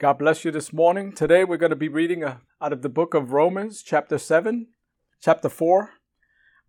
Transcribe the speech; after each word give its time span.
God 0.00 0.14
bless 0.14 0.46
you 0.46 0.50
this 0.50 0.72
morning. 0.72 1.12
Today 1.12 1.44
we're 1.44 1.58
going 1.58 1.68
to 1.68 1.76
be 1.76 1.90
reading 1.90 2.24
uh, 2.24 2.38
out 2.58 2.72
of 2.72 2.80
the 2.80 2.88
book 2.88 3.12
of 3.12 3.32
Romans, 3.32 3.82
chapter 3.82 4.16
7, 4.16 4.68
chapter 5.20 5.50
4, 5.50 5.90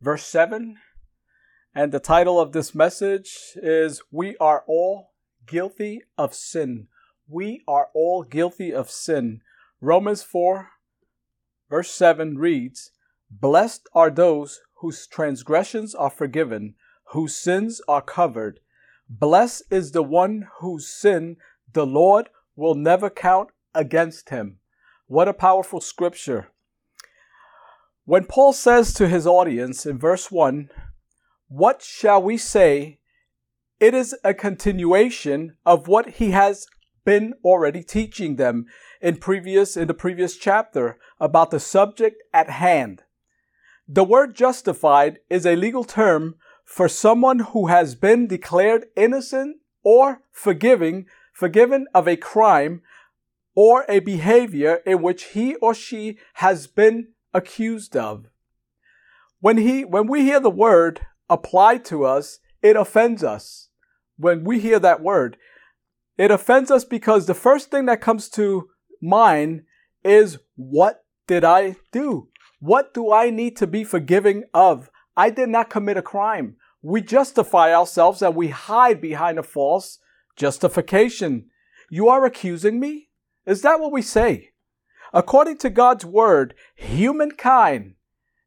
verse 0.01 0.25
7. 0.25 0.75
And 1.73 1.93
the 1.93 2.01
title 2.01 2.41
of 2.41 2.51
this 2.51 2.75
message 2.75 3.53
is 3.55 4.01
We 4.11 4.35
Are 4.41 4.65
All 4.67 5.11
Guilty 5.47 6.01
of 6.17 6.33
Sin. 6.33 6.89
We 7.25 7.61
are 7.69 7.87
all 7.95 8.23
guilty 8.23 8.73
of 8.73 8.91
sin. 8.91 9.39
Romans 9.79 10.23
4, 10.23 10.67
verse 11.69 11.91
7 11.91 12.37
reads, 12.37 12.91
Blessed 13.29 13.87
are 13.95 14.09
those 14.09 14.59
whose 14.81 15.07
transgressions 15.07 15.95
are 15.95 16.09
forgiven, 16.09 16.75
whose 17.13 17.37
sins 17.37 17.79
are 17.87 18.01
covered. 18.01 18.59
Blessed 19.09 19.63
is 19.71 19.93
the 19.93 20.03
one 20.03 20.49
whose 20.59 20.89
sin 20.89 21.37
the 21.71 21.85
Lord 21.85 22.27
will 22.61 22.75
never 22.75 23.09
count 23.09 23.49
against 23.73 24.29
him. 24.29 24.57
What 25.07 25.27
a 25.27 25.33
powerful 25.33 25.81
scripture. 25.81 26.49
When 28.05 28.25
Paul 28.25 28.53
says 28.53 28.93
to 28.93 29.07
his 29.07 29.25
audience 29.25 29.83
in 29.87 29.97
verse 29.97 30.29
1, 30.29 30.69
What 31.47 31.81
shall 31.81 32.21
we 32.21 32.37
say? 32.37 32.99
It 33.79 33.95
is 33.95 34.15
a 34.23 34.35
continuation 34.35 35.57
of 35.65 35.87
what 35.87 36.11
he 36.19 36.31
has 36.31 36.67
been 37.03 37.33
already 37.43 37.81
teaching 37.81 38.35
them 38.35 38.67
in 39.01 39.17
previous 39.17 39.75
in 39.75 39.87
the 39.87 39.95
previous 39.95 40.37
chapter 40.37 40.99
about 41.19 41.49
the 41.49 41.59
subject 41.59 42.21
at 42.31 42.51
hand. 42.51 43.01
The 43.87 44.03
word 44.03 44.35
justified 44.35 45.17
is 45.31 45.47
a 45.47 45.55
legal 45.55 45.83
term 45.83 46.35
for 46.63 46.87
someone 46.87 47.39
who 47.39 47.67
has 47.67 47.95
been 47.95 48.27
declared 48.27 48.85
innocent 48.95 49.57
or 49.83 50.21
forgiving, 50.31 51.07
forgiven 51.31 51.87
of 51.93 52.07
a 52.07 52.15
crime 52.15 52.81
or 53.55 53.85
a 53.89 53.99
behavior 53.99 54.81
in 54.85 55.01
which 55.01 55.23
he 55.25 55.55
or 55.55 55.73
she 55.73 56.17
has 56.35 56.67
been 56.67 57.09
accused 57.33 57.95
of. 57.97 58.27
When 59.39 59.57
he, 59.57 59.83
when 59.83 60.07
we 60.07 60.21
hear 60.23 60.39
the 60.39 60.49
word 60.49 61.01
applied 61.29 61.83
to 61.85 62.05
us, 62.05 62.39
it 62.61 62.75
offends 62.75 63.23
us. 63.23 63.69
When 64.17 64.43
we 64.43 64.59
hear 64.59 64.79
that 64.79 65.01
word, 65.01 65.37
it 66.17 66.31
offends 66.31 66.69
us 66.69 66.85
because 66.85 67.25
the 67.25 67.33
first 67.33 67.71
thing 67.71 67.85
that 67.87 68.01
comes 68.01 68.29
to 68.29 68.69
mind 69.01 69.63
is 70.03 70.37
what 70.55 71.03
did 71.27 71.43
I 71.43 71.77
do? 71.91 72.29
What 72.59 72.93
do 72.93 73.11
I 73.11 73.31
need 73.31 73.57
to 73.57 73.67
be 73.67 73.83
forgiving 73.83 74.43
of? 74.53 74.89
I 75.17 75.29
did 75.31 75.49
not 75.49 75.69
commit 75.69 75.97
a 75.97 76.01
crime 76.01 76.57
we 76.81 77.01
justify 77.01 77.73
ourselves 77.73 78.21
and 78.21 78.35
we 78.35 78.49
hide 78.49 79.01
behind 79.01 79.37
a 79.37 79.43
false 79.43 79.99
justification. 80.35 81.49
You 81.89 82.09
are 82.09 82.25
accusing 82.25 82.79
me? 82.79 83.09
Is 83.45 83.61
that 83.61 83.79
what 83.79 83.91
we 83.91 84.01
say? 84.01 84.49
According 85.13 85.57
to 85.59 85.69
God's 85.69 86.05
word, 86.05 86.53
humankind 86.75 87.95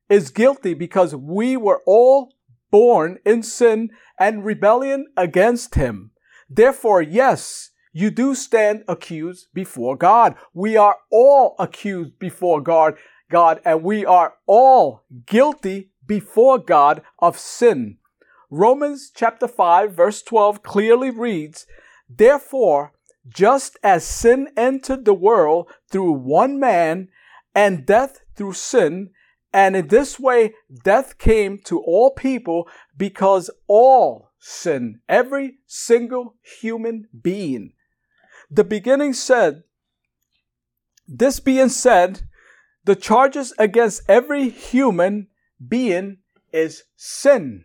is 0.08 0.30
guilty 0.30 0.74
because 0.74 1.14
we 1.14 1.56
were 1.56 1.82
all 1.86 2.32
born 2.70 3.18
in 3.24 3.42
sin 3.42 3.90
and 4.18 4.44
rebellion 4.44 5.06
against 5.16 5.74
Him. 5.74 6.12
Therefore, 6.48 7.02
yes, 7.02 7.70
you 7.92 8.10
do 8.10 8.34
stand 8.34 8.84
accused 8.88 9.48
before 9.54 9.96
God. 9.96 10.34
We 10.52 10.76
are 10.76 10.96
all 11.10 11.54
accused 11.58 12.18
before 12.18 12.60
God, 12.60 12.96
God, 13.30 13.60
and 13.64 13.82
we 13.82 14.04
are 14.04 14.34
all 14.46 15.04
guilty 15.26 15.90
before 16.06 16.58
God 16.58 17.02
of 17.18 17.38
sin. 17.38 17.98
Romans 18.56 19.10
chapter 19.12 19.48
5 19.48 19.96
verse 19.96 20.22
12 20.22 20.62
clearly 20.62 21.10
reads, 21.10 21.66
Therefore, 22.08 22.92
just 23.28 23.76
as 23.82 24.06
sin 24.06 24.48
entered 24.56 25.04
the 25.04 25.12
world 25.12 25.68
through 25.90 26.12
one 26.12 26.60
man 26.60 27.08
and 27.52 27.84
death 27.84 28.20
through 28.36 28.52
sin, 28.52 29.10
and 29.52 29.74
in 29.74 29.88
this 29.88 30.20
way 30.20 30.54
death 30.84 31.18
came 31.18 31.58
to 31.64 31.80
all 31.80 32.12
people 32.12 32.68
because 32.96 33.50
all 33.66 34.30
sin, 34.38 35.00
every 35.08 35.56
single 35.66 36.36
human 36.60 37.08
being. 37.20 37.72
The 38.48 38.62
beginning 38.62 39.14
said, 39.14 39.64
this 41.08 41.40
being 41.40 41.70
said, 41.70 42.22
the 42.84 42.94
charges 42.94 43.52
against 43.58 44.02
every 44.08 44.48
human 44.48 45.26
being 45.66 46.18
is 46.52 46.84
sin. 46.94 47.64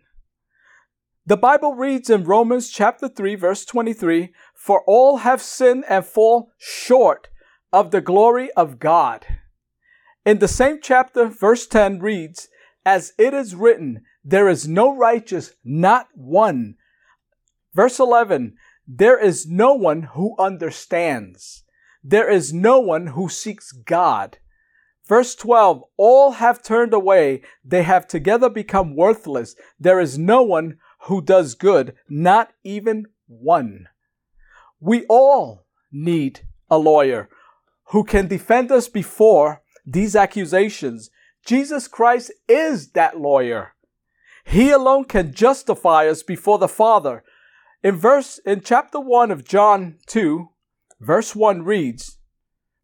The 1.30 1.36
Bible 1.36 1.74
reads 1.74 2.10
in 2.10 2.24
Romans 2.24 2.70
chapter 2.70 3.06
3 3.06 3.36
verse 3.36 3.64
23, 3.64 4.32
for 4.52 4.82
all 4.84 5.18
have 5.18 5.40
sinned 5.40 5.84
and 5.88 6.04
fall 6.04 6.50
short 6.58 7.28
of 7.72 7.92
the 7.92 8.00
glory 8.00 8.50
of 8.56 8.80
God. 8.80 9.24
In 10.26 10.40
the 10.40 10.48
same 10.48 10.80
chapter, 10.82 11.26
verse 11.26 11.68
10 11.68 12.00
reads, 12.00 12.48
as 12.84 13.12
it 13.16 13.32
is 13.32 13.54
written, 13.54 14.02
there 14.24 14.48
is 14.48 14.66
no 14.66 14.96
righteous, 14.96 15.52
not 15.62 16.08
one. 16.14 16.74
Verse 17.74 18.00
11, 18.00 18.56
there 18.88 19.16
is 19.16 19.46
no 19.46 19.72
one 19.72 20.08
who 20.14 20.34
understands. 20.36 21.62
There 22.02 22.28
is 22.28 22.52
no 22.52 22.80
one 22.80 23.06
who 23.06 23.28
seeks 23.28 23.70
God. 23.70 24.38
Verse 25.06 25.36
12, 25.36 25.84
all 25.96 26.32
have 26.32 26.60
turned 26.60 26.92
away. 26.92 27.42
They 27.64 27.84
have 27.84 28.08
together 28.08 28.48
become 28.48 28.96
worthless. 28.96 29.54
There 29.78 30.00
is 30.00 30.18
no 30.18 30.42
one 30.42 30.78
who 31.04 31.22
does 31.22 31.54
good, 31.54 31.94
not 32.08 32.52
even 32.64 33.06
one. 33.26 33.88
We 34.80 35.04
all 35.06 35.66
need 35.92 36.40
a 36.70 36.78
lawyer 36.78 37.28
who 37.86 38.04
can 38.04 38.28
defend 38.28 38.70
us 38.70 38.88
before 38.88 39.62
these 39.84 40.14
accusations. 40.14 41.10
Jesus 41.44 41.88
Christ 41.88 42.32
is 42.48 42.90
that 42.90 43.18
lawyer. 43.18 43.74
He 44.44 44.70
alone 44.70 45.04
can 45.04 45.32
justify 45.32 46.08
us 46.08 46.22
before 46.22 46.58
the 46.58 46.68
Father. 46.68 47.24
In 47.82 47.96
verse 47.96 48.38
in 48.44 48.60
chapter 48.60 49.00
1 49.00 49.30
of 49.30 49.44
John 49.44 49.96
2, 50.06 50.48
verse 51.00 51.34
1 51.34 51.62
reads, 51.62 52.18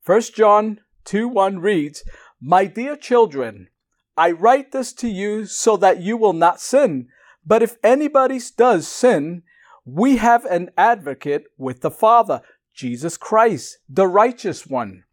1 0.05 0.23
John 0.35 0.81
2 1.05 1.29
1 1.29 1.59
reads, 1.59 2.03
My 2.41 2.67
dear 2.67 2.97
children, 2.97 3.69
I 4.17 4.31
write 4.31 4.73
this 4.73 4.93
to 4.95 5.09
you 5.09 5.45
so 5.47 5.77
that 5.77 6.01
you 6.01 6.17
will 6.17 6.33
not 6.33 6.61
sin. 6.61 7.09
But 7.47 7.63
if 7.63 7.77
anybody 7.83 8.41
does 8.57 8.89
sin, 8.89 9.43
we 9.85 10.17
have 10.17 10.45
an 10.47 10.71
advocate 10.77 11.45
with 11.57 11.81
the 11.81 11.91
Father, 11.91 12.43
Jesus 12.75 13.17
Christ, 13.17 13.79
the 13.89 14.09
righteous 14.09 14.67
one. 14.67 15.05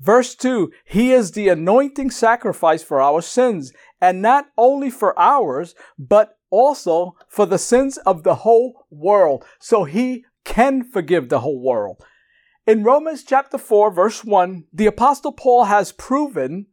Verse 0.00 0.34
2 0.34 0.72
He 0.84 1.12
is 1.12 1.32
the 1.32 1.48
anointing 1.48 2.10
sacrifice 2.10 2.82
for 2.82 3.00
our 3.00 3.22
sins, 3.22 3.72
and 4.00 4.20
not 4.20 4.46
only 4.58 4.90
for 4.90 5.18
ours, 5.18 5.74
but 5.98 6.36
also 6.50 7.16
for 7.28 7.46
the 7.46 7.58
sins 7.58 7.96
of 7.98 8.22
the 8.22 8.36
whole 8.36 8.86
world. 8.90 9.44
So 9.60 9.84
he 9.84 10.24
can 10.44 10.84
forgive 10.84 11.28
the 11.28 11.40
whole 11.40 11.60
world. 11.60 12.04
In 12.66 12.82
Romans 12.82 13.22
chapter 13.22 13.58
4, 13.58 13.92
verse 13.92 14.24
1, 14.24 14.64
the 14.72 14.86
Apostle 14.86 15.32
Paul 15.32 15.64
has 15.64 15.92
proven 15.92 16.66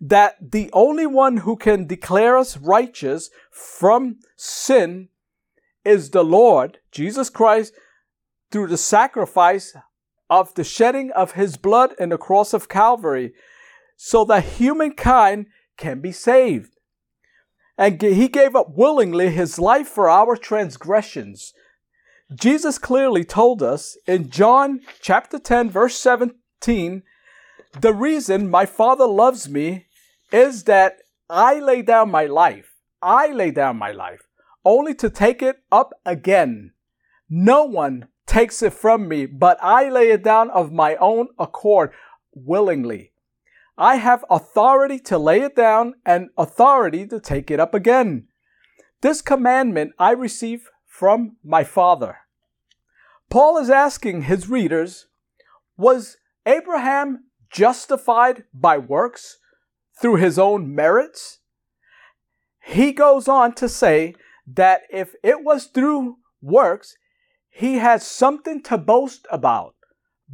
that 0.00 0.36
the 0.40 0.70
only 0.72 1.06
one 1.06 1.38
who 1.38 1.56
can 1.56 1.86
declare 1.86 2.36
us 2.36 2.56
righteous 2.56 3.30
from 3.50 4.16
sin 4.36 5.08
is 5.84 6.10
the 6.10 6.24
Lord, 6.24 6.78
Jesus 6.90 7.30
Christ, 7.30 7.74
through 8.50 8.68
the 8.68 8.78
sacrifice 8.78 9.74
of 10.30 10.54
the 10.54 10.64
shedding 10.64 11.10
of 11.12 11.32
his 11.32 11.56
blood 11.56 11.94
in 11.98 12.08
the 12.08 12.18
cross 12.18 12.52
of 12.52 12.68
Calvary, 12.68 13.32
so 13.96 14.24
that 14.24 14.44
humankind 14.44 15.46
can 15.76 16.00
be 16.00 16.12
saved. 16.12 16.76
And 17.76 18.00
he 18.00 18.28
gave 18.28 18.54
up 18.54 18.76
willingly 18.76 19.30
his 19.30 19.58
life 19.58 19.88
for 19.88 20.08
our 20.08 20.36
transgressions. 20.36 21.52
Jesus 22.34 22.78
clearly 22.78 23.24
told 23.24 23.62
us 23.62 23.96
in 24.06 24.30
John 24.30 24.80
chapter 25.00 25.38
10, 25.38 25.70
verse 25.70 25.98
17 25.98 27.02
the 27.80 27.92
reason 27.92 28.50
my 28.50 28.66
Father 28.66 29.06
loves 29.06 29.48
me 29.48 29.86
is 30.32 30.64
that 30.64 30.98
I 31.28 31.58
lay 31.60 31.82
down 31.82 32.10
my 32.10 32.26
life. 32.26 32.74
I 33.02 33.28
lay 33.28 33.50
down 33.50 33.76
my 33.76 33.92
life 33.92 34.22
only 34.64 34.94
to 34.94 35.10
take 35.10 35.42
it 35.42 35.62
up 35.70 35.92
again. 36.06 36.72
No 37.28 37.64
one 37.64 38.08
takes 38.26 38.62
it 38.62 38.72
from 38.72 39.08
me, 39.08 39.26
but 39.26 39.58
I 39.62 39.88
lay 39.90 40.10
it 40.10 40.24
down 40.24 40.50
of 40.50 40.72
my 40.72 40.96
own 40.96 41.28
accord 41.38 41.92
willingly. 42.34 43.12
I 43.76 43.96
have 43.96 44.24
authority 44.30 44.98
to 45.00 45.18
lay 45.18 45.40
it 45.40 45.56
down 45.56 45.94
and 46.06 46.30
authority 46.38 47.06
to 47.08 47.20
take 47.20 47.50
it 47.50 47.60
up 47.60 47.74
again. 47.74 48.28
This 49.00 49.20
commandment 49.20 49.92
I 49.98 50.12
receive 50.12 50.70
from 50.86 51.36
my 51.44 51.64
Father. 51.64 52.18
Paul 53.28 53.58
is 53.58 53.68
asking 53.68 54.22
his 54.22 54.48
readers, 54.48 55.06
was 55.76 56.16
Abraham 56.46 57.24
justified 57.54 58.44
by 58.52 58.76
works 58.76 59.38
through 60.00 60.16
his 60.16 60.38
own 60.38 60.74
merits? 60.74 61.38
He 62.62 62.92
goes 62.92 63.28
on 63.28 63.54
to 63.54 63.68
say 63.68 64.14
that 64.46 64.82
if 64.90 65.14
it 65.22 65.44
was 65.44 65.66
through 65.66 66.16
works, 66.42 66.96
he 67.48 67.76
has 67.76 68.04
something 68.06 68.62
to 68.64 68.76
boast 68.76 69.26
about. 69.30 69.74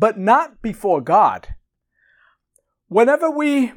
but 0.01 0.19
not 0.19 0.63
before 0.63 1.01
God. 1.01 1.55
Whenever 2.89 3.31
we 3.31 3.73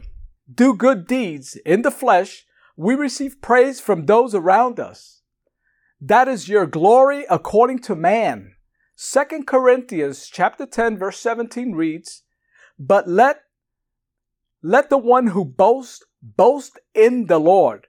do 0.51 0.73
good 0.73 1.05
deeds 1.05 1.57
in 1.65 1.81
the 1.81 1.91
flesh, 1.91 2.45
we 2.77 2.95
receive 2.95 3.41
praise 3.41 3.79
from 3.81 4.05
those 4.05 4.33
around 4.33 4.79
us. 4.79 5.21
That 5.99 6.27
is 6.27 6.47
your 6.49 6.65
glory 6.65 7.25
according 7.29 7.79
to 7.79 7.95
man. 7.95 8.55
2 8.97 9.43
Corinthians 9.45 10.29
chapter 10.31 10.65
10 10.65 10.97
verse 10.97 11.19
17 11.19 11.73
reads, 11.73 12.23
But 12.79 13.07
let 13.07 13.41
let 14.61 14.89
the 14.89 14.97
one 14.97 15.27
who 15.27 15.43
boasts 15.43 16.03
boast 16.21 16.79
in 16.93 17.27
the 17.27 17.39
Lord. 17.39 17.87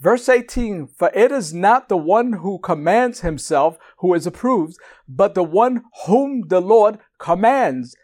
Verse 0.00 0.28
18, 0.28 0.88
for 0.88 1.10
it 1.14 1.30
is 1.30 1.54
not 1.54 1.88
the 1.88 1.96
one 1.96 2.34
who 2.34 2.58
commands 2.58 3.20
himself 3.20 3.78
who 3.98 4.12
is 4.14 4.26
approved, 4.26 4.76
but 5.08 5.34
the 5.34 5.42
one 5.42 5.84
whom 6.06 6.48
the 6.48 6.60
Lord 6.60 6.98
commands. 7.18 7.94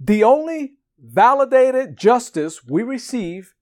The 0.00 0.24
only 0.24 0.74
validated 0.98 1.96
justice 1.96 2.64
we 2.64 2.82
receive 2.82 3.54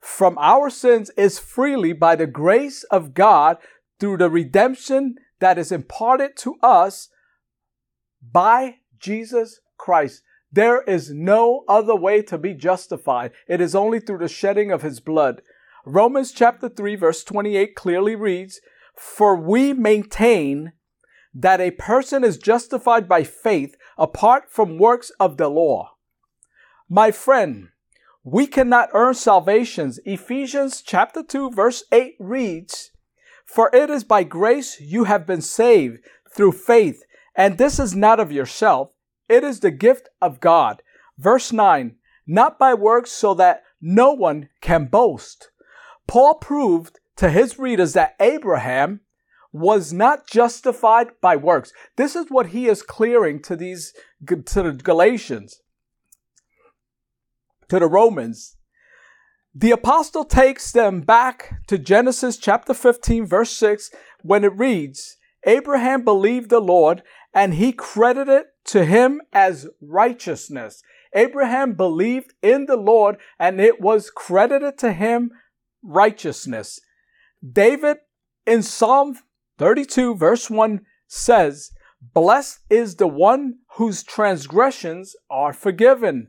from 0.00 0.36
our 0.38 0.68
sins 0.68 1.10
is 1.16 1.38
freely 1.38 1.92
by 1.92 2.16
the 2.16 2.26
grace 2.26 2.84
of 2.84 3.14
God 3.14 3.56
through 3.98 4.18
the 4.18 4.30
redemption 4.30 5.16
that 5.40 5.58
is 5.58 5.72
imparted 5.72 6.36
to 6.38 6.56
us 6.62 7.08
by 8.20 8.76
Jesus 8.98 9.60
Christ. 9.78 10.22
There 10.52 10.82
is 10.82 11.10
no 11.10 11.64
other 11.66 11.96
way 11.96 12.20
to 12.22 12.36
be 12.36 12.52
justified. 12.52 13.32
It 13.48 13.62
is 13.62 13.74
only 13.74 14.00
through 14.00 14.18
the 14.18 14.28
shedding 14.28 14.70
of 14.70 14.82
his 14.82 15.00
blood. 15.00 15.40
Romans 15.86 16.30
chapter 16.30 16.68
3 16.68 16.94
verse 16.96 17.24
28 17.24 17.74
clearly 17.74 18.14
reads, 18.14 18.60
For 18.94 19.34
we 19.34 19.72
maintain 19.72 20.72
that 21.34 21.60
a 21.60 21.70
person 21.70 22.22
is 22.22 22.36
justified 22.36 23.08
by 23.08 23.24
faith 23.24 23.76
apart 23.96 24.50
from 24.50 24.78
works 24.78 25.10
of 25.18 25.38
the 25.38 25.48
law. 25.48 25.92
My 26.88 27.10
friend, 27.10 27.68
we 28.22 28.46
cannot 28.46 28.90
earn 28.92 29.14
salvations. 29.14 29.98
Ephesians 30.04 30.82
chapter 30.82 31.22
2 31.22 31.52
verse 31.52 31.84
8 31.90 32.16
reads, 32.18 32.90
For 33.46 33.74
it 33.74 33.88
is 33.88 34.04
by 34.04 34.22
grace 34.22 34.78
you 34.80 35.04
have 35.04 35.26
been 35.26 35.40
saved 35.40 36.00
through 36.30 36.52
faith, 36.52 37.02
and 37.34 37.56
this 37.56 37.78
is 37.78 37.96
not 37.96 38.20
of 38.20 38.30
yourself. 38.30 38.90
It 39.28 39.44
is 39.44 39.60
the 39.60 39.70
gift 39.70 40.08
of 40.20 40.40
God. 40.40 40.82
Verse 41.18 41.52
9, 41.52 41.96
not 42.26 42.58
by 42.58 42.74
works 42.74 43.10
so 43.10 43.34
that 43.34 43.62
no 43.80 44.12
one 44.12 44.48
can 44.60 44.86
boast. 44.86 45.50
Paul 46.06 46.34
proved 46.34 46.98
to 47.16 47.30
his 47.30 47.58
readers 47.58 47.92
that 47.92 48.14
Abraham 48.20 49.00
was 49.52 49.92
not 49.92 50.26
justified 50.26 51.08
by 51.20 51.36
works. 51.36 51.72
This 51.96 52.16
is 52.16 52.26
what 52.28 52.48
he 52.48 52.66
is 52.66 52.82
clearing 52.82 53.42
to 53.42 53.54
these 53.54 53.92
to 54.26 54.62
the 54.62 54.72
Galatians, 54.72 55.60
to 57.68 57.78
the 57.78 57.86
Romans. 57.86 58.56
The 59.54 59.70
apostle 59.70 60.24
takes 60.24 60.72
them 60.72 61.02
back 61.02 61.60
to 61.66 61.76
Genesis 61.76 62.38
chapter 62.38 62.72
15 62.72 63.26
verse 63.26 63.50
6 63.50 63.90
when 64.22 64.44
it 64.44 64.56
reads, 64.56 65.18
Abraham 65.44 66.04
believed 66.04 66.48
the 66.48 66.60
Lord 66.60 67.02
and 67.34 67.54
he 67.54 67.72
credited 67.72 68.44
to 68.72 68.86
him 68.86 69.20
as 69.34 69.68
righteousness. 69.82 70.82
Abraham 71.14 71.74
believed 71.74 72.32
in 72.40 72.64
the 72.64 72.76
Lord 72.76 73.18
and 73.38 73.60
it 73.60 73.82
was 73.82 74.10
credited 74.10 74.78
to 74.78 74.94
him 74.94 75.30
righteousness. 75.82 76.80
David 77.46 77.98
in 78.46 78.62
Psalm 78.62 79.18
32 79.58 80.14
verse 80.14 80.48
1 80.48 80.80
says, 81.06 81.70
Blessed 82.00 82.60
is 82.70 82.96
the 82.96 83.06
one 83.06 83.58
whose 83.76 84.02
transgressions 84.02 85.14
are 85.30 85.52
forgiven, 85.52 86.28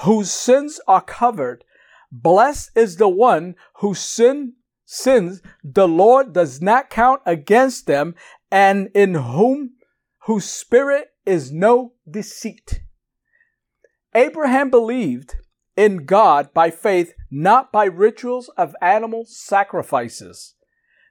whose 0.00 0.30
sins 0.30 0.80
are 0.86 1.00
covered. 1.00 1.64
Blessed 2.12 2.70
is 2.74 2.96
the 2.96 3.08
one 3.08 3.54
whose 3.76 3.98
sin 3.98 4.52
sins 4.84 5.40
the 5.64 5.88
Lord 5.88 6.34
does 6.34 6.60
not 6.60 6.90
count 6.90 7.22
against 7.24 7.86
them, 7.86 8.14
and 8.50 8.90
in 8.94 9.14
whom 9.14 9.70
whose 10.26 10.44
spirit 10.44 11.08
is 11.28 11.52
no 11.52 11.92
deceit. 12.10 12.80
Abraham 14.14 14.70
believed 14.70 15.36
in 15.76 16.06
God 16.06 16.52
by 16.54 16.70
faith, 16.70 17.12
not 17.30 17.70
by 17.70 17.84
rituals 17.84 18.48
of 18.56 18.74
animal 18.80 19.24
sacrifices. 19.26 20.54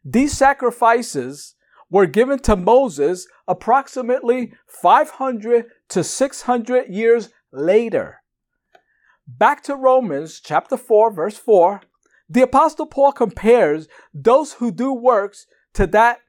These 0.04 0.34
sacrifices 0.34 1.56
were 1.90 2.08
given 2.08 2.40
to 2.40 2.56
Moses 2.56 3.28
approximately 3.48 4.54
500 4.66 5.68
to 5.90 6.04
600 6.04 6.90
years 6.90 7.30
later. 7.54 8.22
Back 9.28 9.62
to 9.64 9.75
Romans 9.75 10.42
chapter 10.44 10.78
4 10.78 11.14
verse 11.14 11.38
4, 11.38 11.81
the 12.28 12.42
apostle 12.42 12.88
Paul 12.88 13.12
compares 13.12 13.88
those 14.14 14.54
who 14.54 14.72
do 14.72 14.92
works 14.92 15.46
to 15.75 15.86
that 15.88 16.19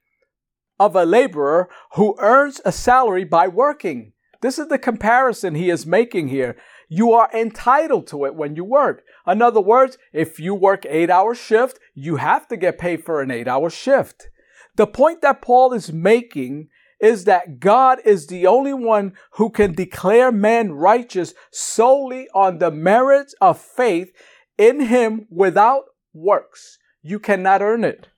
of 0.78 0.94
a 0.96 1.04
laborer 1.04 1.69
who 1.94 2.16
earns 2.19 2.60
a 2.64 2.72
salary 2.72 3.25
by 3.25 3.48
working. 3.48 4.12
This 4.40 4.58
is 4.58 4.69
the 4.69 4.78
comparison 4.78 5.54
he 5.54 5.70
is 5.70 5.84
making 5.84 6.28
here. 6.28 6.56
You 6.88 7.12
are 7.12 7.30
entitled 7.34 8.06
to 8.08 8.25
it 8.25 8.34
when 8.34 8.54
you 8.54 8.64
work. 8.64 9.02
In 9.26 9.42
other 9.42 9.60
words, 9.60 9.98
if 10.12 10.38
you 10.38 10.54
work 10.54 10.86
eight 10.88 11.10
hour 11.10 11.34
shift, 11.34 11.78
you 11.94 12.16
have 12.16 12.46
to 12.48 12.56
get 12.56 12.78
paid 12.78 13.04
for 13.04 13.20
an 13.20 13.30
eight 13.30 13.48
hour 13.48 13.69
shift. 13.69 14.28
The 14.76 14.86
point 14.86 15.22
that 15.22 15.42
Paul 15.42 15.72
is 15.72 15.92
making 15.92 16.69
is 17.00 17.25
that 17.25 17.60
God 17.60 17.98
is 18.04 18.26
the 18.26 18.46
only 18.46 18.75
one 18.75 19.12
who 19.32 19.50
can 19.50 19.72
declare 19.72 20.32
man 20.32 20.72
righteous 20.72 21.34
solely 21.50 22.28
on 22.34 22.58
the 22.58 22.70
merits 22.70 23.34
of 23.40 23.60
faith 23.60 24.12
in 24.56 24.80
him 24.80 25.26
without 25.30 25.84
works. 26.12 26.78
You 27.02 27.19
cannot 27.19 27.62
earn 27.62 27.84
it. 27.84 28.08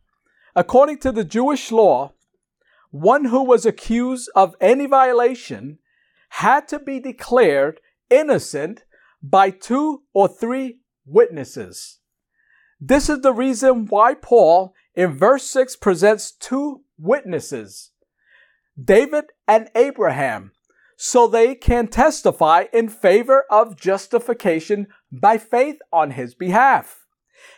According 0.55 0.99
to 0.99 1.12
the 1.12 1.25
Jewish 1.25 1.71
law, 1.71 2.15
one 2.91 3.27
who 3.27 3.43
was 3.43 3.65
accused 3.65 4.31
of 4.35 4.57
any 4.61 4.87
violation 4.87 5.79
had 6.31 6.69
to 6.69 6.79
be 6.79 7.01
declared 7.01 7.81
innocent 8.09 8.85
by 9.23 9.51
two 9.51 10.03
or 10.13 10.29
three 10.29 10.79
witnesses. 11.05 11.99
This 12.81 13.09
is 13.09 13.21
the 13.21 13.33
reason 13.33 13.87
why 13.87 14.15
Paul 14.15 14.75
in 14.95 15.17
verse 15.17 15.45
6 15.45 15.77
presents 15.77 16.33
two 16.33 16.83
witnesses, 16.99 17.91
David 18.83 19.27
and 19.47 19.71
Abraham, 19.75 20.53
so 20.97 21.27
they 21.27 21.55
can 21.55 21.89
testify 21.89 22.65
in 22.73 22.89
favor 22.89 23.45
of 23.50 23.79
justification 23.79 24.88
by 25.12 25.38
faith 25.38 25.79
on 25.93 26.12
his 26.12 26.35
behalf. 26.35 27.00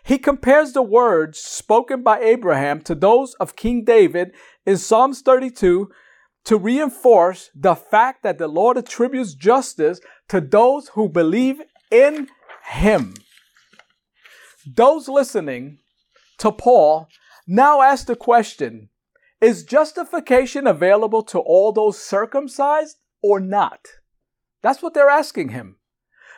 He 0.04 0.18
compares 0.18 0.72
the 0.72 0.82
words 0.82 1.38
spoken 1.38 2.02
by 2.02 2.20
Abraham 2.20 2.80
to 2.82 2.94
those 2.94 3.34
of 3.34 3.56
King 3.56 3.84
David 3.84 4.32
in 4.66 4.76
Psalms 4.76 5.22
32 5.22 5.90
to 6.44 6.56
reinforce 6.56 7.50
the 7.54 7.74
fact 7.74 8.22
that 8.22 8.38
the 8.38 8.48
Lord 8.48 8.76
attributes 8.76 9.34
justice 9.34 10.00
to 10.28 10.40
those 10.40 10.88
who 10.88 11.08
believe 11.08 11.62
in 11.90 12.28
him. 12.66 13.14
Those 14.66 15.08
listening 15.08 15.78
to 16.38 16.52
Paul 16.52 17.08
now 17.46 17.82
ask 17.82 18.06
the 18.06 18.16
question 18.16 18.88
Is 19.40 19.64
justification 19.64 20.66
available 20.66 21.22
to 21.24 21.38
all 21.38 21.72
those 21.72 21.98
circumcised 21.98 22.96
or 23.22 23.40
not? 23.40 23.88
That's 24.62 24.82
what 24.82 24.94
they're 24.94 25.10
asking 25.10 25.50
him. 25.50 25.76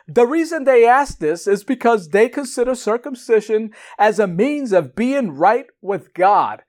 The 0.07 0.27
reason 0.27 0.63
they 0.63 0.85
ask 0.85 1.17
this 1.17 1.47
is 1.47 1.63
because 1.63 2.09
they 2.09 2.29
consider 2.29 2.75
circumcision 2.75 3.71
as 3.97 4.19
a 4.19 4.27
means 4.27 4.71
of 4.71 4.95
being 4.95 5.31
right 5.31 5.65
with 5.81 6.13
God. 6.13 6.61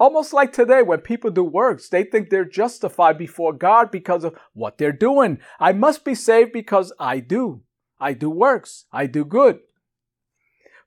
Almost 0.00 0.32
like 0.32 0.52
today 0.52 0.82
when 0.82 1.00
people 1.00 1.30
do 1.30 1.44
works, 1.44 1.88
they 1.88 2.02
think 2.02 2.30
they're 2.30 2.44
justified 2.44 3.18
before 3.18 3.52
God 3.52 3.90
because 3.90 4.24
of 4.24 4.34
what 4.54 4.78
they're 4.78 4.90
doing. 4.90 5.38
I 5.60 5.72
must 5.72 6.04
be 6.04 6.14
saved 6.14 6.52
because 6.52 6.92
I 6.98 7.20
do. 7.20 7.62
I 8.00 8.14
do 8.14 8.30
works. 8.30 8.86
I 8.90 9.06
do 9.06 9.24
good. 9.24 9.60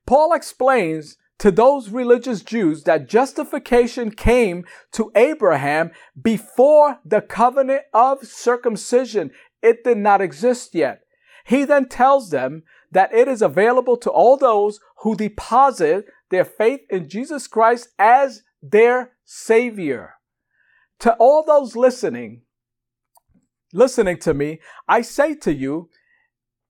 Paul 0.06 0.34
explains 0.34 1.18
to 1.38 1.52
those 1.52 1.90
religious 1.90 2.42
Jews 2.42 2.84
that 2.84 3.08
justification 3.08 4.12
came 4.12 4.66
to 4.94 5.12
Abraham 5.16 5.92
before 6.20 7.00
the 7.06 7.22
covenant 7.22 7.84
of 7.94 8.26
circumcision. 8.26 9.32
It 9.62 9.84
did 9.84 9.98
not 9.98 10.22
exist 10.22 10.76
yet. 10.76 11.05
He 11.46 11.64
then 11.64 11.88
tells 11.88 12.32
them 12.32 12.64
that 12.92 13.14
it 13.14 13.28
is 13.28 13.42
available 13.42 13.98
to 13.98 14.10
all 14.10 14.36
those 14.36 14.80
who 15.00 15.16
deposit 15.16 16.06
their 16.32 16.46
faith 16.46 16.82
in 16.90 17.08
Jesus 17.08 17.48
Christ 17.48 17.90
as 18.00 18.42
their 18.62 19.12
Savior. 19.24 20.16
To 21.00 21.14
all 21.20 21.44
those 21.46 21.76
listening, 21.76 22.42
listening 23.74 24.18
to 24.20 24.34
me, 24.34 24.60
I 24.88 25.02
say 25.02 25.36
to 25.36 25.54
you, 25.54 25.90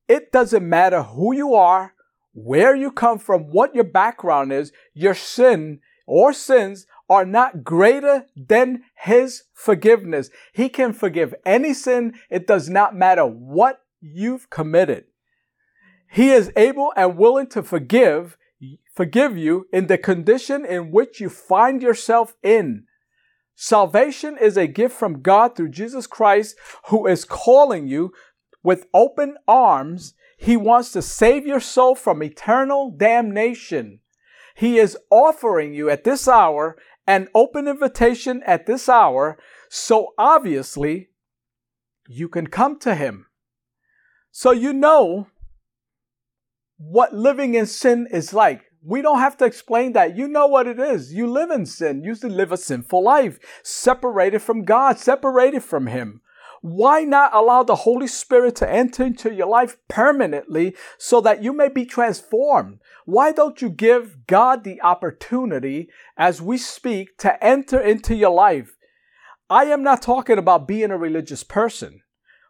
it 0.09 0.31
doesn't 0.33 0.67
matter 0.67 1.03
who 1.03 1.33
you 1.33 1.55
are, 1.55 1.93
where 2.33 2.75
you 2.75 2.91
come 2.91 3.17
from, 3.17 3.43
what 3.51 3.73
your 3.73 3.85
background 3.85 4.51
is, 4.51 4.73
your 4.93 5.13
sin 5.13 5.79
or 6.05 6.33
sins 6.33 6.85
are 7.09 7.25
not 7.25 7.63
greater 7.63 8.25
than 8.35 8.83
his 8.95 9.43
forgiveness. 9.53 10.29
He 10.53 10.67
can 10.67 10.91
forgive 10.91 11.33
any 11.45 11.73
sin. 11.73 12.15
It 12.29 12.45
does 12.45 12.67
not 12.67 12.93
matter 12.93 13.25
what 13.25 13.84
you've 14.13 14.49
committed. 14.49 15.05
He 16.11 16.29
is 16.29 16.51
able 16.55 16.93
and 16.95 17.17
willing 17.17 17.47
to 17.47 17.63
forgive, 17.63 18.37
forgive 18.93 19.37
you 19.37 19.67
in 19.73 19.87
the 19.87 19.97
condition 19.97 20.65
in 20.65 20.91
which 20.91 21.19
you 21.19 21.29
find 21.29 21.81
yourself 21.81 22.35
in. 22.43 22.85
Salvation 23.55 24.37
is 24.39 24.57
a 24.57 24.67
gift 24.67 24.95
from 24.95 25.21
God 25.21 25.55
through 25.55 25.69
Jesus 25.69 26.07
Christ 26.07 26.55
who 26.87 27.07
is 27.07 27.25
calling 27.25 27.87
you 27.87 28.11
with 28.63 28.87
open 28.93 29.37
arms. 29.47 30.13
He 30.37 30.57
wants 30.57 30.91
to 30.91 31.01
save 31.01 31.45
your 31.45 31.61
soul 31.61 31.95
from 31.95 32.21
eternal 32.21 32.91
damnation. 32.91 33.99
He 34.55 34.77
is 34.77 34.97
offering 35.09 35.73
you 35.73 35.89
at 35.89 36.03
this 36.03 36.27
hour 36.27 36.77
an 37.07 37.27
open 37.35 37.67
invitation 37.67 38.41
at 38.45 38.65
this 38.65 38.89
hour. 38.89 39.37
So 39.69 40.13
obviously 40.17 41.09
you 42.07 42.29
can 42.29 42.47
come 42.47 42.79
to 42.79 42.95
him. 42.95 43.27
So 44.37 44.51
you 44.51 44.73
know 44.73 45.27
what 46.75 47.13
living 47.13 47.55
in 47.55 47.65
sin 47.65 48.05
is 48.11 48.33
like. 48.33 48.63
We 48.83 49.01
don't 49.01 49.19
have 49.19 49.37
to 49.37 49.45
explain 49.45 49.93
that. 49.93 50.17
You 50.17 50.27
know 50.27 50.45
what 50.45 50.67
it 50.67 50.77
is. 50.77 51.13
You 51.13 51.27
live 51.27 51.51
in 51.51 51.65
sin. 51.65 52.03
You 52.03 52.15
live 52.15 52.51
a 52.51 52.57
sinful 52.57 53.01
life, 53.01 53.39
separated 53.63 54.39
from 54.39 54.65
God, 54.65 54.99
separated 54.99 55.63
from 55.63 55.87
Him. 55.87 56.19
Why 56.61 57.05
not 57.05 57.33
allow 57.33 57.63
the 57.63 57.77
Holy 57.87 58.07
Spirit 58.07 58.57
to 58.57 58.69
enter 58.69 59.05
into 59.05 59.33
your 59.33 59.47
life 59.47 59.77
permanently 59.87 60.75
so 60.97 61.21
that 61.21 61.41
you 61.41 61.53
may 61.53 61.69
be 61.69 61.85
transformed? 61.85 62.79
Why 63.05 63.31
don't 63.31 63.61
you 63.61 63.69
give 63.69 64.27
God 64.27 64.65
the 64.65 64.81
opportunity 64.81 65.87
as 66.17 66.41
we 66.41 66.57
speak 66.57 67.17
to 67.19 67.41
enter 67.41 67.79
into 67.79 68.13
your 68.13 68.31
life? 68.31 68.75
I 69.49 69.67
am 69.67 69.81
not 69.81 70.01
talking 70.01 70.37
about 70.37 70.67
being 70.67 70.91
a 70.91 70.97
religious 70.97 71.45
person 71.45 72.01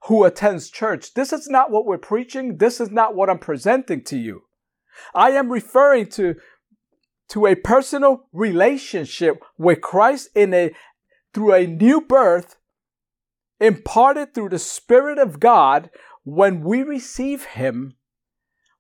who 0.07 0.23
attends 0.23 0.69
church. 0.69 1.13
This 1.13 1.33
is 1.33 1.47
not 1.47 1.71
what 1.71 1.85
we're 1.85 1.97
preaching. 1.97 2.57
This 2.57 2.79
is 2.79 2.91
not 2.91 3.15
what 3.15 3.29
I'm 3.29 3.39
presenting 3.39 4.03
to 4.05 4.17
you. 4.17 4.43
I 5.13 5.31
am 5.31 5.51
referring 5.51 6.07
to, 6.11 6.35
to 7.29 7.47
a 7.47 7.55
personal 7.55 8.27
relationship 8.31 9.43
with 9.57 9.81
Christ 9.81 10.29
in 10.35 10.53
a, 10.53 10.71
through 11.33 11.53
a 11.53 11.67
new 11.67 12.01
birth 12.01 12.57
imparted 13.59 14.33
through 14.33 14.49
the 14.49 14.59
Spirit 14.59 15.17
of 15.17 15.39
God 15.39 15.89
when 16.23 16.61
we 16.61 16.83
receive 16.83 17.45
Him 17.45 17.95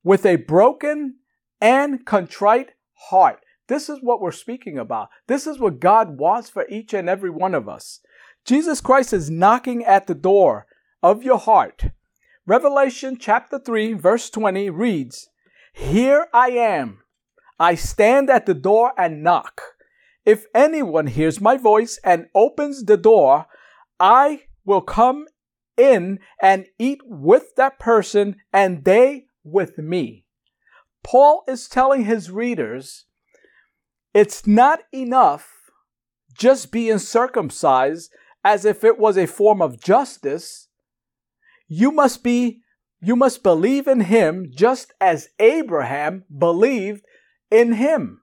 with 0.03 0.25
a 0.25 0.35
broken 0.35 1.15
and 1.59 2.05
contrite 2.05 2.71
heart. 3.09 3.39
This 3.67 3.89
is 3.89 3.97
what 4.01 4.21
we're 4.21 4.31
speaking 4.31 4.77
about. 4.77 5.09
This 5.25 5.47
is 5.47 5.57
what 5.57 5.79
God 5.79 6.19
wants 6.19 6.51
for 6.51 6.67
each 6.69 6.93
and 6.93 7.09
every 7.09 7.31
one 7.31 7.55
of 7.55 7.67
us. 7.67 7.99
Jesus 8.45 8.79
Christ 8.79 9.11
is 9.11 9.31
knocking 9.31 9.83
at 9.83 10.05
the 10.05 10.13
door 10.13 10.67
of 11.01 11.23
your 11.23 11.39
heart. 11.39 11.85
Revelation 12.45 13.17
chapter 13.19 13.57
3, 13.59 13.93
verse 13.93 14.29
20 14.29 14.69
reads, 14.69 15.29
Here 15.73 16.27
I 16.33 16.49
am. 16.49 16.99
I 17.59 17.75
stand 17.75 18.29
at 18.29 18.45
the 18.45 18.53
door 18.53 18.93
and 18.97 19.23
knock. 19.23 19.61
If 20.25 20.45
anyone 20.53 21.07
hears 21.07 21.39
my 21.39 21.57
voice 21.57 21.99
and 22.03 22.27
opens 22.35 22.83
the 22.83 22.97
door, 22.97 23.45
I 23.99 24.43
will 24.65 24.81
come 24.81 25.25
in 25.77 26.19
and 26.41 26.67
eat 26.79 27.01
with 27.05 27.55
that 27.55 27.79
person 27.79 28.37
and 28.51 28.83
they 28.83 29.25
with 29.43 29.77
me. 29.77 30.25
Paul 31.03 31.43
is 31.47 31.67
telling 31.67 32.05
his 32.05 32.31
readers 32.31 33.05
it's 34.13 34.47
not 34.47 34.79
enough 34.93 35.51
just 36.33 36.71
being 36.71 36.99
circumcised 36.99 38.11
as 38.43 38.65
if 38.65 38.83
it 38.83 38.97
was 38.97 39.17
a 39.17 39.27
form 39.27 39.61
of 39.61 39.79
justice 39.81 40.64
you 41.67 41.91
must 41.91 42.23
be 42.23 42.61
you 43.01 43.15
must 43.15 43.43
believe 43.43 43.87
in 43.87 44.01
him 44.01 44.49
just 44.49 44.93
as 44.99 45.29
Abraham 45.37 46.23
believed 46.35 47.05
in 47.51 47.73
him. 47.73 48.21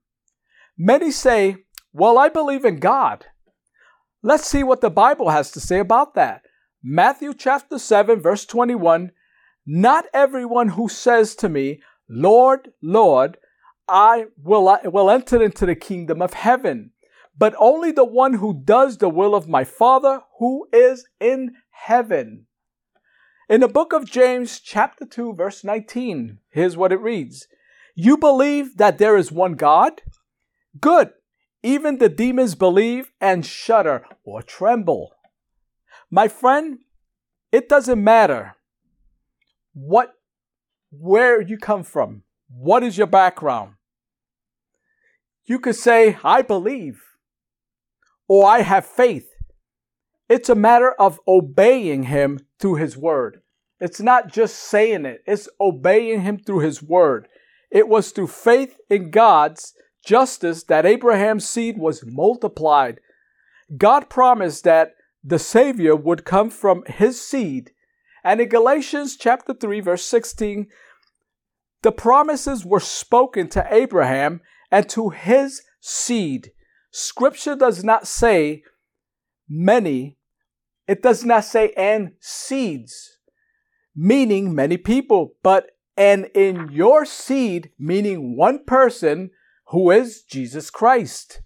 Many 0.76 1.12
say, 1.12 1.58
Well, 1.92 2.18
I 2.18 2.28
believe 2.28 2.64
in 2.64 2.80
God. 2.80 3.26
Let's 4.22 4.46
see 4.46 4.62
what 4.62 4.80
the 4.80 4.90
Bible 4.90 5.30
has 5.30 5.50
to 5.52 5.60
say 5.60 5.78
about 5.78 6.14
that. 6.14 6.42
Matthew 6.82 7.32
chapter 7.34 7.78
7, 7.78 8.20
verse 8.20 8.44
21 8.44 9.12
Not 9.66 10.06
everyone 10.12 10.68
who 10.70 10.88
says 10.88 11.36
to 11.36 11.48
me, 11.48 11.80
Lord, 12.08 12.72
Lord, 12.82 13.36
I 13.88 14.26
will, 14.42 14.68
I 14.68 14.88
will 14.88 15.10
enter 15.10 15.42
into 15.42 15.66
the 15.66 15.76
kingdom 15.76 16.20
of 16.22 16.34
heaven, 16.34 16.90
but 17.38 17.54
only 17.58 17.92
the 17.92 18.04
one 18.04 18.34
who 18.34 18.62
does 18.64 18.98
the 18.98 19.08
will 19.08 19.34
of 19.34 19.48
my 19.48 19.64
Father 19.64 20.22
who 20.38 20.66
is 20.72 21.06
in 21.20 21.54
heaven. 21.70 22.46
In 23.52 23.60
the 23.60 23.68
book 23.68 23.92
of 23.92 24.10
James, 24.10 24.58
chapter 24.60 25.04
2, 25.04 25.34
verse 25.34 25.62
19, 25.62 26.38
here's 26.48 26.74
what 26.74 26.90
it 26.90 27.02
reads 27.02 27.48
You 27.94 28.16
believe 28.16 28.78
that 28.78 28.96
there 28.96 29.14
is 29.14 29.30
one 29.30 29.56
God? 29.56 30.00
Good. 30.80 31.10
Even 31.62 31.98
the 31.98 32.08
demons 32.08 32.54
believe 32.54 33.12
and 33.20 33.44
shudder 33.44 34.06
or 34.24 34.40
tremble. 34.40 35.12
My 36.10 36.28
friend, 36.28 36.78
it 37.52 37.68
doesn't 37.68 38.02
matter 38.02 38.56
what, 39.74 40.14
where 40.90 41.38
you 41.38 41.58
come 41.58 41.82
from, 41.82 42.22
what 42.48 42.82
is 42.82 42.96
your 42.96 43.06
background. 43.06 43.74
You 45.44 45.58
could 45.58 45.76
say, 45.76 46.16
I 46.24 46.40
believe, 46.40 47.02
or 48.26 48.46
I 48.46 48.62
have 48.62 48.86
faith. 48.86 49.28
It's 50.32 50.48
a 50.48 50.54
matter 50.54 50.92
of 50.92 51.20
obeying 51.28 52.04
Him 52.04 52.40
through 52.58 52.76
His 52.76 52.96
Word. 52.96 53.42
It's 53.80 54.00
not 54.00 54.32
just 54.32 54.56
saying 54.56 55.04
it, 55.04 55.22
it's 55.26 55.46
obeying 55.60 56.22
Him 56.22 56.38
through 56.38 56.60
His 56.60 56.82
Word. 56.82 57.28
It 57.70 57.86
was 57.86 58.12
through 58.12 58.28
faith 58.28 58.78
in 58.88 59.10
God's 59.10 59.74
justice 60.02 60.64
that 60.64 60.86
Abraham's 60.86 61.46
seed 61.46 61.76
was 61.76 62.02
multiplied. 62.06 62.98
God 63.76 64.08
promised 64.08 64.64
that 64.64 64.94
the 65.22 65.38
Savior 65.38 65.94
would 65.94 66.24
come 66.24 66.48
from 66.48 66.82
His 66.86 67.20
seed. 67.20 67.72
And 68.24 68.40
in 68.40 68.48
Galatians 68.48 69.18
chapter 69.18 69.52
3, 69.52 69.80
verse 69.80 70.06
16, 70.06 70.66
the 71.82 71.92
promises 71.92 72.64
were 72.64 72.80
spoken 72.80 73.50
to 73.50 73.66
Abraham 73.70 74.40
and 74.70 74.88
to 74.88 75.10
his 75.10 75.60
seed. 75.78 76.52
Scripture 76.90 77.54
does 77.54 77.84
not 77.84 78.06
say 78.06 78.62
many, 79.46 80.16
it 80.86 81.02
does 81.02 81.24
not 81.24 81.44
say 81.44 81.72
and 81.76 82.12
seeds, 82.20 83.18
meaning 83.94 84.54
many 84.54 84.76
people, 84.76 85.34
but 85.42 85.70
and 85.96 86.26
in 86.34 86.70
your 86.70 87.04
seed, 87.04 87.70
meaning 87.78 88.36
one 88.36 88.64
person 88.64 89.30
who 89.68 89.90
is 89.90 90.22
Jesus 90.22 90.70
Christ. 90.70 91.42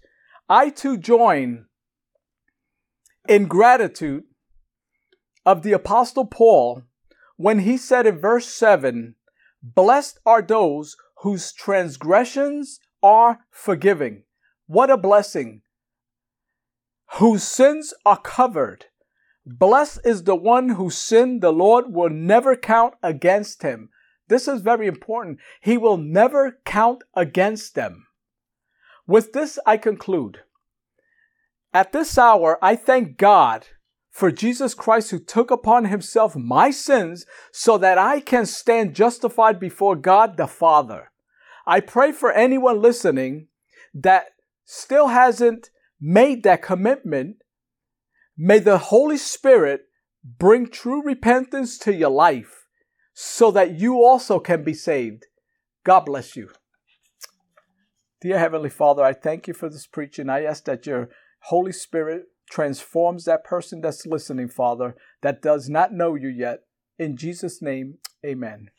I 0.49 0.69
too 0.69 0.97
join 0.97 1.65
in 3.27 3.45
gratitude 3.45 4.23
of 5.45 5.63
the 5.63 5.73
Apostle 5.73 6.25
Paul 6.25 6.83
when 7.35 7.59
he 7.59 7.77
said 7.77 8.07
in 8.07 8.19
verse 8.19 8.47
7 8.47 9.15
Blessed 9.61 10.19
are 10.25 10.41
those 10.41 10.95
whose 11.23 11.51
transgressions 11.51 12.79
are 13.03 13.39
forgiving. 13.51 14.23
What 14.67 14.89
a 14.89 14.97
blessing! 14.97 15.61
whose 17.13 17.43
sins 17.43 17.93
are 18.05 18.19
covered. 18.19 18.85
Blessed 19.49 20.01
is 20.03 20.23
the 20.23 20.35
one 20.35 20.69
whose 20.69 20.97
sin 20.97 21.39
the 21.39 21.53
Lord 21.53 21.93
will 21.93 22.09
never 22.09 22.57
count 22.57 22.95
against 23.01 23.61
him. 23.61 23.89
This 24.27 24.45
is 24.45 24.59
very 24.59 24.87
important. 24.87 25.39
He 25.61 25.77
will 25.77 25.95
never 25.95 26.59
count 26.65 27.05
against 27.15 27.73
them. 27.73 28.07
With 29.07 29.31
this, 29.31 29.57
I 29.65 29.77
conclude. 29.77 30.39
At 31.73 31.93
this 31.93 32.17
hour, 32.17 32.59
I 32.61 32.75
thank 32.75 33.17
God 33.17 33.67
for 34.09 34.31
Jesus 34.31 34.73
Christ 34.73 35.11
who 35.11 35.19
took 35.19 35.49
upon 35.49 35.85
himself 35.85 36.35
my 36.35 36.69
sins 36.69 37.25
so 37.53 37.77
that 37.77 37.97
I 37.97 38.19
can 38.19 38.45
stand 38.45 38.95
justified 38.95 39.61
before 39.61 39.95
God 39.95 40.35
the 40.35 40.47
Father. 40.47 41.11
I 41.65 41.79
pray 41.79 42.11
for 42.11 42.33
anyone 42.33 42.81
listening 42.81 43.47
that 43.93 44.25
still 44.65 45.07
hasn't 45.07 45.69
made 46.01 46.43
that 46.43 46.61
commitment, 46.61 47.37
may 48.37 48.59
the 48.59 48.77
Holy 48.77 49.17
Spirit 49.17 49.81
bring 50.23 50.67
true 50.67 51.03
repentance 51.03 51.77
to 51.79 51.93
your 51.93 52.09
life 52.09 52.65
so 53.13 53.49
that 53.51 53.79
you 53.79 54.03
also 54.03 54.39
can 54.39 54.63
be 54.63 54.73
saved. 54.73 55.25
God 55.83 56.01
bless 56.01 56.35
you. 56.35 56.49
Dear 58.21 58.39
Heavenly 58.39 58.69
Father, 58.69 59.03
I 59.03 59.13
thank 59.13 59.47
you 59.47 59.53
for 59.53 59.69
this 59.69 59.87
preaching. 59.87 60.29
I 60.29 60.43
ask 60.43 60.65
that 60.65 60.85
your 60.85 61.09
Holy 61.43 61.71
Spirit 61.71 62.23
transforms 62.49 63.25
that 63.25 63.43
person 63.43 63.81
that's 63.81 64.05
listening, 64.05 64.49
Father, 64.49 64.95
that 65.21 65.41
does 65.41 65.69
not 65.69 65.93
know 65.93 66.15
you 66.15 66.29
yet. 66.29 66.59
In 66.97 67.15
Jesus' 67.15 67.61
name, 67.61 67.95
amen. 68.25 68.69